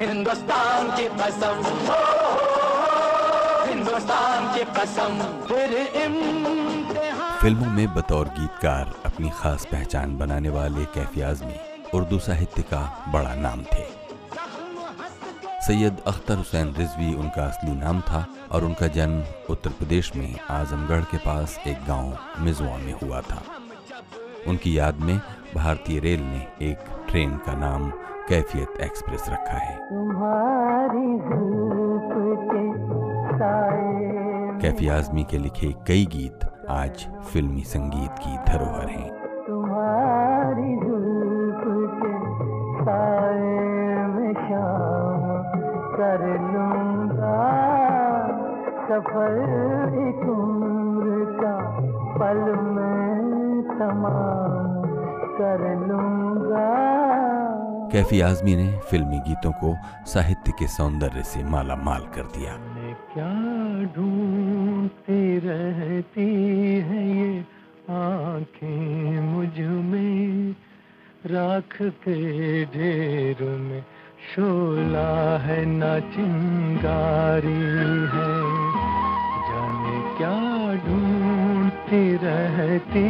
[0.00, 1.62] हिंदुस्तान की कसम।
[3.68, 5.72] हिंदुस्तान की कसम। फिर
[7.40, 11.58] फ़िल्मों में बतौर गीतकार अपनी खास पहचान बनाने वाले कैफी आजमी
[11.94, 13.84] उर्दू साहित्य का बड़ा नाम थे।
[15.66, 21.02] सैयद अख्तर हुसैन रिजवी उनका असली नाम था और उनका जन्म उत्तर प्रदेश में आजमगढ़
[21.02, 23.42] के पास एक गाँव मिजवा में हुआ था।
[24.46, 25.20] उनकी याद में
[25.54, 26.78] भारतीय रेल ने एक
[27.10, 27.92] ट्रेन का नाम
[28.28, 29.78] कैफियत एक्सप्रेस रखा है।
[34.58, 39.10] कैफी आजमी के लिखे कई गीत आज फिल्मी संगीत की धरोहर हैं।
[39.46, 40.74] तुम्हारी
[45.98, 47.38] कर लूँगा।
[48.88, 49.38] सफ़र
[50.08, 51.56] एक उम्र का
[52.18, 54.82] पल में तमाम
[55.38, 56.68] कर लूँगा।
[57.92, 62.52] कैफी आजमी ने फिल्मी गीतों को साहित्य के सौंदर्य से माला माल कर दिया।
[63.12, 63.30] क्या
[63.96, 66.26] ढूंढती रहती
[66.80, 67.40] है ये
[67.90, 70.54] आँखें मुझमें?
[71.26, 73.82] राख के ढेर में
[74.34, 77.62] शोला है न चिंगारी
[78.14, 78.34] है।
[79.48, 80.38] जाने क्या
[80.86, 83.06] ढूंढती रहती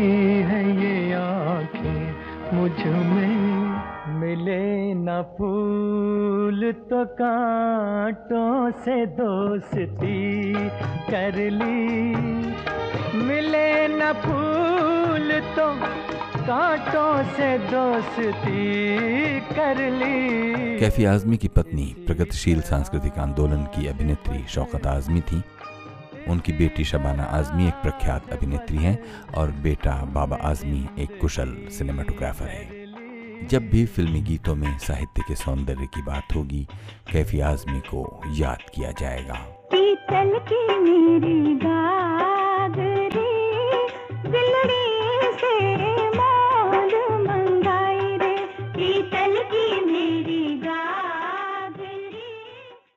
[0.51, 2.15] है ये आँखें
[2.57, 3.78] मुझमें?
[4.09, 10.53] मिले न फूल तो कांटों से दोस्ती
[11.11, 12.15] कर ली।
[13.25, 15.67] मिले न फूल तो
[16.43, 24.87] कांटों से दोस्ती कर ली। कैफी आजमी की पत्नी प्रगतिशील सांस्कृतिक आंदोलन की अभिनेत्री शौकत
[24.87, 25.43] आजमी थी।
[26.29, 28.99] उनकी बेटी शबाना आजमी एक प्रख्यात अभिनेत्री हैं
[29.37, 32.78] और बेटा बाबा आजमी एक कुशल सिनेमाटोग्राफर है।
[33.45, 36.67] जब भी फिल्मी गीतों में साहित्य के सौंदर्य की बात होगी,
[37.13, 39.55] कैफी आजमी को याद किया जाएगा।